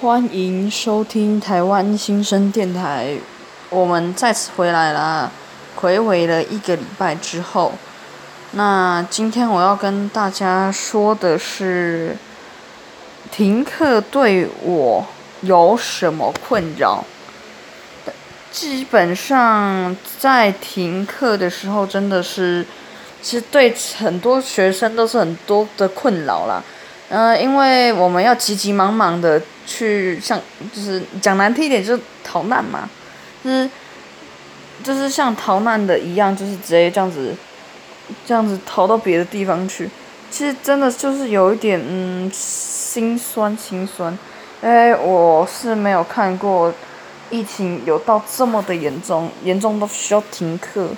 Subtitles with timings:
[0.00, 3.16] 欢迎收听台湾新生电台，
[3.70, 5.30] 我们再次回来啦，
[5.80, 7.72] 暌违了一个礼拜之后，
[8.50, 12.14] 那今天我要跟大家说的是，
[13.32, 15.06] 停课对我
[15.40, 17.02] 有什么困扰？
[18.52, 22.66] 基本上在停课的时候，真的是，
[23.22, 26.62] 其实对很多学生都是很多的困扰啦。
[27.08, 30.40] 嗯，因为我们要急急忙忙的去，像
[30.74, 32.88] 就是讲难听一点，就是逃难嘛，
[33.44, 33.70] 就是
[34.82, 37.34] 就是像逃难的一样，就是直接这样子，
[38.26, 39.88] 这样子逃到别的地方去。
[40.28, 44.18] 其实真的就是有一点嗯心酸心酸，
[44.62, 46.74] 因为我是没有看过
[47.30, 50.88] 疫情有到这么的严重，严重到需要停课，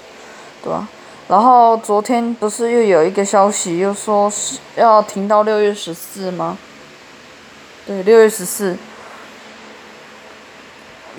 [0.62, 0.88] 对吧？
[1.28, 6.56] 然后昨天不是又有一个消息，又说是要停到六月十四吗？
[7.86, 8.74] 对，六月十四。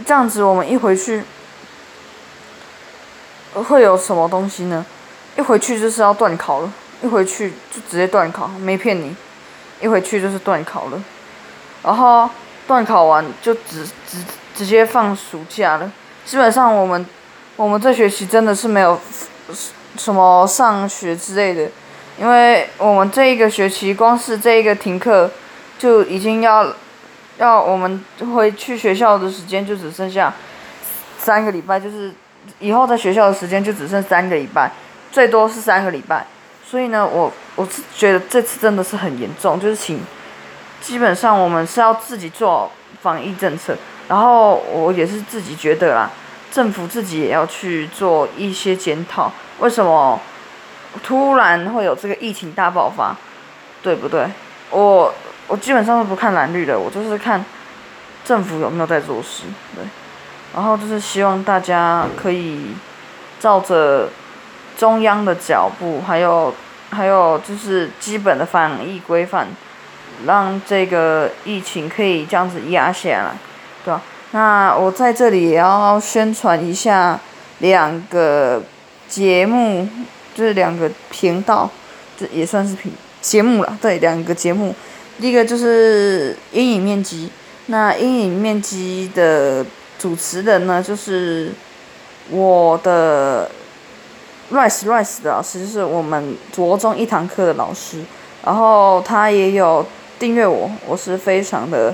[0.04, 1.24] 这样子我们一回去，
[3.54, 4.84] 会有什么东西呢？
[5.38, 6.74] 一回去就是要断考了，
[7.04, 9.16] 一回去就直接断考，没骗你，
[9.80, 11.04] 一回去就是断考了。
[11.84, 12.28] 然后
[12.68, 14.18] 断考完就直直
[14.56, 15.92] 直接放暑假了。
[16.26, 17.06] 基本上我们
[17.56, 19.00] 我们这学期真的是没有。
[20.00, 21.70] 什么上学之类的，
[22.18, 25.30] 因为我们这一个学期光是这一个停课，
[25.78, 26.74] 就已经要
[27.38, 28.02] 要我们
[28.34, 30.34] 回去学校的时间就只剩下
[31.20, 32.14] 三个礼拜，就是
[32.60, 34.72] 以后在学校的时间就只剩三个礼拜，
[35.12, 36.26] 最多是三个礼拜。
[36.66, 40.00] 所以呢，我我是觉得这次真的是很严重，就是请
[40.80, 43.76] 基本上我们是要自己做防疫政策，
[44.08, 46.10] 然后我也是自己觉得啦。
[46.52, 50.20] 政府自己也要去做一些检讨，为什么
[51.04, 53.16] 突然会有这个疫情大爆发，
[53.84, 54.28] 对不对？
[54.72, 55.14] 我
[55.48, 57.44] 我基本上是不看蓝绿的，我就是看
[58.26, 59.44] 政府有没有在做事，
[59.76, 59.84] 对。
[60.54, 62.72] 然后就是希望大家可以
[63.40, 64.10] 照着
[64.76, 66.54] 中央的脚步，还有
[66.90, 69.48] 还有就是基本的防疫规范，
[70.26, 73.34] 让这个疫情可以这样子压下来，
[73.86, 74.02] 对吧？
[74.32, 77.20] 那我在这里也要宣传一下
[77.60, 78.62] 两个
[79.08, 79.88] 节目，
[80.36, 81.70] 就是两个频道，
[82.18, 82.92] 这也算是频
[83.22, 83.78] 节目了。
[83.82, 84.76] 对，两个节目，
[85.20, 87.32] 第一个就是阴影面积。
[87.66, 89.66] 那阴影面积的
[89.98, 91.52] 主持人呢，就是
[92.30, 93.50] 我的
[94.52, 98.04] Rice Rice 的老师，就是我们着重一堂课的老师。
[98.46, 99.86] 然后他也有
[100.18, 101.94] 订阅我，我是非常的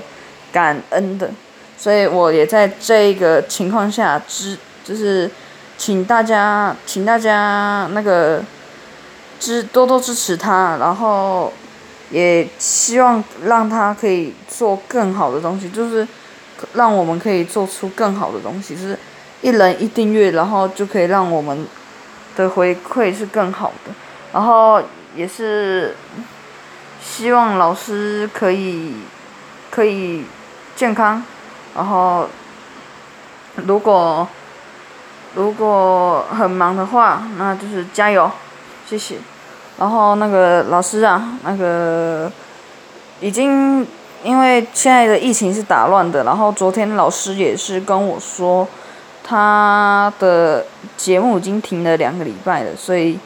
[0.52, 1.30] 感恩的。
[1.78, 5.30] 所以我也在这个情况下支，就是
[5.76, 8.42] 请大家，请大家那个
[9.38, 11.52] 支多多支持他，然后
[12.10, 16.06] 也希望让他可以做更好的东西，就是
[16.72, 18.98] 让我们可以做出更好的东西，就是
[19.42, 21.66] 一人一订阅，然后就可以让我们
[22.36, 23.92] 的回馈是更好的，
[24.32, 24.82] 然后
[25.14, 25.94] 也是
[27.04, 28.94] 希望老师可以
[29.70, 30.24] 可以
[30.74, 31.22] 健康。
[31.76, 32.26] 然后，
[33.66, 34.26] 如果
[35.34, 38.30] 如果很忙的话，那就是加油，
[38.88, 39.16] 谢谢。
[39.78, 42.32] 然后那个老师啊，那个
[43.20, 43.86] 已经
[44.24, 48.66] 因为现在的疫情是打乱的，然后昨天老师也是跟我说，
[49.22, 50.64] 他的
[50.96, 53.18] 节目已经停了两个礼拜了，所以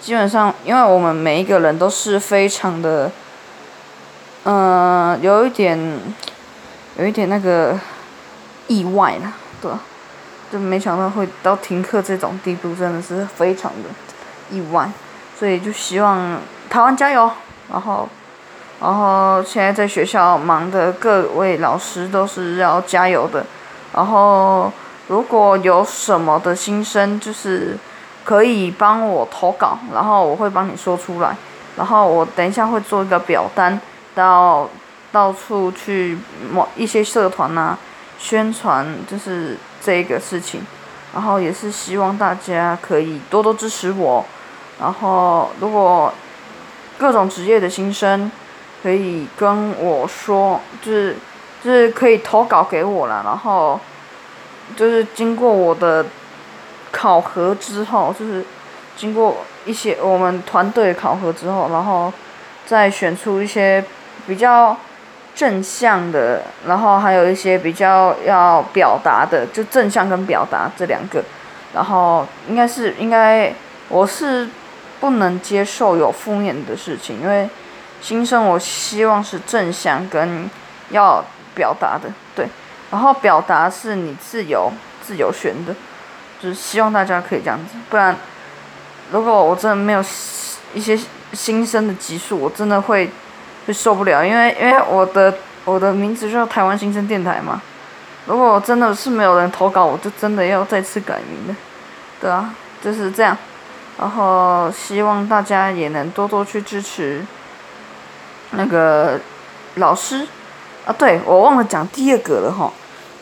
[0.00, 3.12] 基本上，因为我们每一个人都是非常的，
[4.42, 5.78] 嗯，有一点。
[6.96, 7.78] 有一点那个
[8.68, 9.80] 意外啦，对吧？
[10.52, 13.88] 就没想到会到停课这种地步，真的是非常的
[14.50, 14.88] 意外。
[15.36, 16.38] 所以就希望
[16.70, 17.28] 台湾加油，
[17.68, 18.08] 然后，
[18.80, 23.44] 然后现在在学校忙的各位老师都是要加油的。
[23.92, 24.72] 然后
[25.08, 27.76] 如果有什么的心声，就是
[28.22, 31.36] 可以帮我投稿，然后我会帮你说出来。
[31.76, 33.80] 然后我等一下会做一个表单
[34.14, 34.68] 到。
[35.14, 36.18] 到处去
[36.50, 37.78] 某一些社团呐，
[38.18, 40.60] 宣传就是这个事情，
[41.14, 44.24] 然后也是希望大家可以多多支持我，
[44.80, 46.12] 然后如果
[46.98, 48.28] 各种职业的新生
[48.82, 51.16] 可以跟我说，就是
[51.62, 53.78] 就是可以投稿给我了，然后
[54.74, 56.04] 就是经过我的
[56.90, 58.44] 考核之后，就是
[58.96, 62.12] 经过一些我们团队考核之后，然后
[62.66, 63.84] 再选出一些
[64.26, 64.76] 比较。
[65.34, 71.22] 正向的，然后还有一些比较要表达的，就正向跟表达这两个，
[71.74, 73.52] 然后应该是应该
[73.88, 74.48] 我是
[75.00, 77.48] 不能接受有负面的事情，因为
[78.00, 80.48] 新生我希望是正向跟
[80.90, 82.46] 要表达的，对，
[82.90, 84.72] 然后表达是你自由
[85.02, 85.74] 自由选的，
[86.40, 88.16] 就是希望大家可以这样子，不然
[89.10, 90.00] 如果我真的没有
[90.72, 90.98] 一些
[91.32, 93.10] 新生的集数，我真的会
[93.66, 95.34] 会受不了，因为因为我的
[95.64, 97.60] 我的名字叫台湾新生电台嘛，
[98.26, 101.56] 如果真的是没有人投稿，我就真的要再次改名了，
[102.20, 103.36] 对啊，就是这样，
[103.98, 107.24] 然后希望大家也能多多去支持
[108.50, 109.18] 那个
[109.76, 110.26] 老师。
[110.86, 112.70] 啊，对，我忘了讲第二个了哈。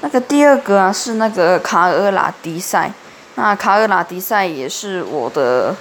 [0.00, 2.90] 那个第二个啊，是那个卡尔拉迪赛。
[3.36, 5.72] 那卡尔拉迪赛也是我的，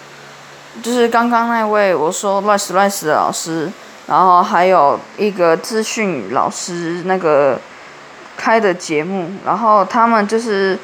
[0.83, 3.67] 就是刚刚那位我说乱死乱死的老师，
[4.07, 7.59] 然后还有一个资讯老师那个
[8.37, 10.77] 开的节目，然后他们就是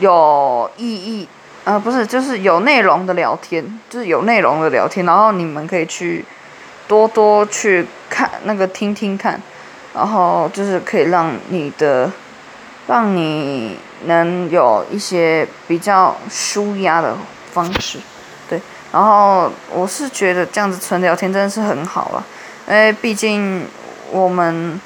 [0.00, 1.28] 有意义，
[1.64, 6.24] 呃，不是，就是有内容的聊天，就是有内容的聊天，然后你们可以去
[6.86, 9.40] 多多去看那个听听看。
[9.94, 12.10] 然后就是可以让你的，
[12.88, 17.16] 让你能有一些比较舒压的
[17.52, 18.00] 方式，
[18.48, 18.60] 对。
[18.90, 22.26] 然后我是觉得这样子纯聊天真的是很好了，
[22.68, 23.66] 因为毕竟
[24.10, 24.80] 我们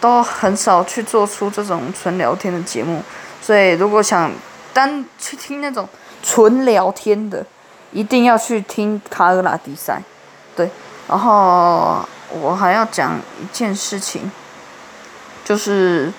[0.00, 3.02] 都很少去做出这种纯聊天的节目，
[3.40, 4.30] 所以如果想
[4.72, 5.88] 单去听那种
[6.22, 7.44] 纯聊天的，
[7.92, 10.02] 一定要去听卡尔拉迪赛，
[10.54, 10.70] 对。
[11.08, 12.06] 然后。
[12.30, 14.30] 我还要讲一件事情，
[15.46, 16.12] 就是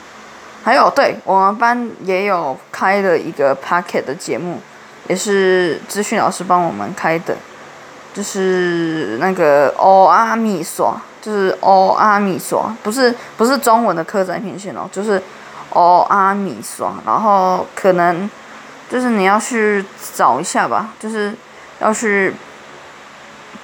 [0.64, 4.60] 还有对我们班也有开了一个 packet 的节目，
[5.08, 7.38] 也是资讯老师帮我们开的，
[8.20, 15.24] 就是那个欧阿米索，就是欧阿米索，不是不是中文的客栈片线哦，就是
[15.70, 18.30] 欧阿米索，然后可能
[18.90, 21.34] 就是你要去找一下吧，就是
[21.80, 22.34] 要去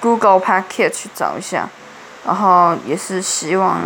[0.00, 1.68] Google packet 去找一下。
[2.24, 3.78] 然后也是希望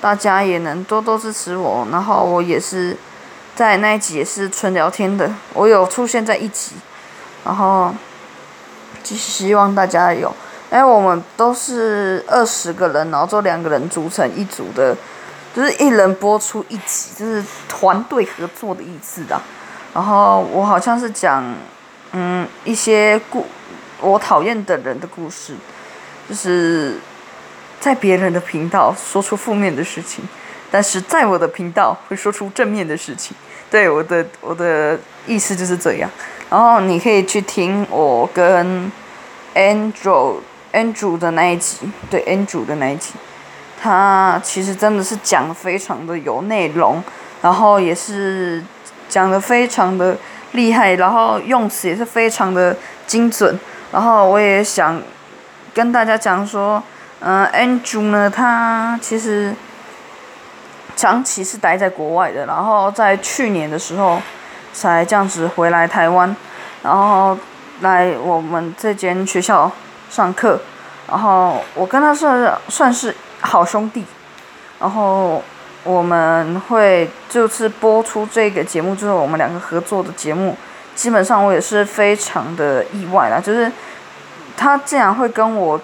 [0.00, 2.96] 大家也能多多支持我，然后我也是
[3.54, 6.72] 在那一集也是纯聊天的，我有出现在一集，
[7.44, 7.94] 然后
[9.02, 10.34] 就希望大家有，
[10.72, 14.96] 因为我们都是二十个人，然后就两个人组成一组的，
[15.54, 19.40] 就是一人播出一集，就是团队合作的意思的。
[19.94, 21.44] 然后我好像是讲
[22.12, 23.46] 嗯一些故
[24.00, 25.54] 我讨厌的人的故事，
[26.28, 26.98] 就是。
[27.80, 30.28] 在别人的频道说出负面的事情，
[30.68, 33.36] 但是在我的频道会说出正面的事情。
[33.70, 36.10] 对我的我的意思就是这样。
[36.50, 38.90] 然后你可以去听我跟
[39.54, 40.36] Andrew
[40.72, 43.12] Andrew 的那一集，对 Andrew 的那一集，
[43.80, 47.02] 他其实真的是讲的非常的有内容，
[47.42, 48.62] 然后也是
[49.08, 50.16] 讲的非常的
[50.52, 52.76] 厉害，然后用词也是非常的
[53.06, 53.58] 精准。
[53.92, 55.02] 然后我也想
[55.74, 56.82] 跟大家讲说。
[57.20, 59.52] 嗯，Andrew 呢，他其实
[60.98, 64.20] 长期是待在国外的，然后在去年的时候
[64.72, 66.34] 才这样子回来台湾，
[66.82, 67.38] 然后
[67.82, 69.70] 来我们这间学校
[70.10, 70.60] 上课，
[71.08, 74.04] 然后我跟他算算是好兄弟，
[74.80, 75.40] 然后
[75.84, 80.56] 我们会就是播出这个节目，就是我们两个合作的节目，
[80.96, 83.70] 基本上我也是非常的意外啦，就是
[84.56, 85.80] 他竟然会跟我。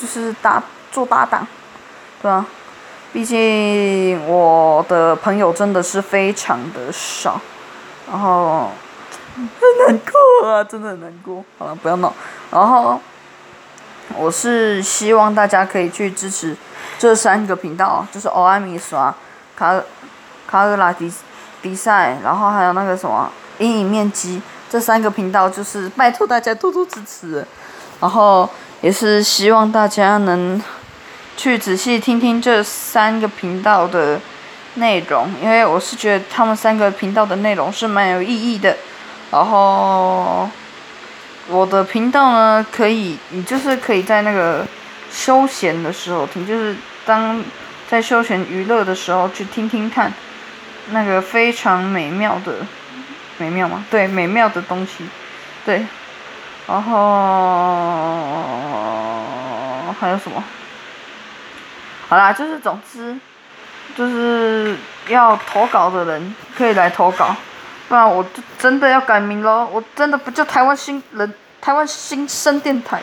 [0.00, 1.46] 就是搭做搭档，
[2.22, 2.46] 对吧？
[3.12, 7.40] 毕竟我的朋友真的是非常的少，
[8.10, 8.70] 然后
[9.34, 11.44] 很难过啊，真的很难过。
[11.58, 12.12] 好了，不要闹。
[12.50, 13.00] 然后
[14.16, 16.56] 我是希望大家可以去支持
[16.98, 19.14] 这三个频道，就是欧艾米耍
[19.56, 19.82] 卡
[20.46, 21.12] 卡尔拉迪
[21.60, 27.46] 迪赛，然后还有那个什么阴影面积这三个频道，就是拜托大家多多支持，
[28.00, 28.48] 然后。
[28.82, 30.58] 也是希望大家能
[31.40, 34.20] 去仔细听听这三个频道的
[34.74, 38.76] 内容，因为我是觉得他们三个频道的内容是蛮有意义的。
[39.30, 40.46] 然后
[41.48, 44.66] 我的频道呢，可以你就是可以在那个
[45.10, 47.42] 休闲的时候听，就是当
[47.88, 50.12] 在休闲娱乐的时候去听听看，
[50.90, 52.56] 那个非常美妙的
[53.38, 53.82] 美妙吗？
[53.90, 55.06] 对，美妙的东西，
[55.64, 55.86] 对。
[56.66, 57.00] 然后
[59.98, 60.44] 还有什么？
[62.10, 63.16] 好啦，就是总之，
[63.96, 64.76] 就是
[65.06, 67.36] 要投稿的人可以来投稿，
[67.88, 69.64] 不然我就真的要改名了。
[69.64, 73.00] 我真的不叫台湾新人，台湾新生电台，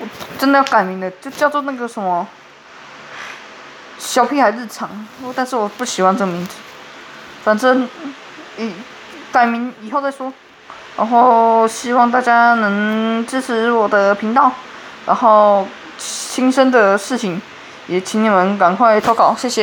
[0.00, 0.06] 我
[0.40, 2.26] 真的要改名了，就叫做那个什么
[3.96, 4.90] 小屁孩日常。
[5.36, 6.56] 但是我不喜欢这名字，
[7.44, 7.88] 反正，
[8.56, 8.74] 嗯，
[9.30, 10.32] 改名以后再说。
[10.96, 14.50] 然后希望大家能支持我的频道，
[15.06, 17.40] 然后新生的事情
[17.86, 19.54] 也请你们赶快投稿，谢谢。